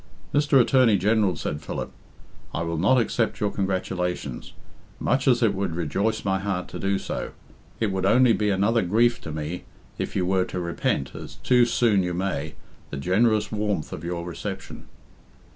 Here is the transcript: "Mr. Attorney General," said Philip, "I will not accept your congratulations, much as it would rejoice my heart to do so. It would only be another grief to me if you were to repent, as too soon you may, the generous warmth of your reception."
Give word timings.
"Mr. 0.33 0.59
Attorney 0.59 0.97
General," 0.97 1.35
said 1.35 1.61
Philip, 1.61 1.91
"I 2.55 2.63
will 2.63 2.79
not 2.79 2.97
accept 2.97 3.39
your 3.39 3.51
congratulations, 3.51 4.53
much 4.99 5.27
as 5.27 5.43
it 5.43 5.53
would 5.53 5.75
rejoice 5.75 6.25
my 6.25 6.39
heart 6.39 6.67
to 6.69 6.79
do 6.79 6.97
so. 6.97 7.33
It 7.79 7.91
would 7.91 8.07
only 8.07 8.33
be 8.33 8.49
another 8.49 8.81
grief 8.81 9.21
to 9.21 9.31
me 9.31 9.65
if 9.99 10.15
you 10.15 10.25
were 10.25 10.45
to 10.45 10.59
repent, 10.59 11.13
as 11.13 11.35
too 11.35 11.65
soon 11.67 12.01
you 12.01 12.15
may, 12.15 12.55
the 12.89 12.97
generous 12.97 13.51
warmth 13.51 13.93
of 13.93 14.03
your 14.03 14.25
reception." 14.25 14.87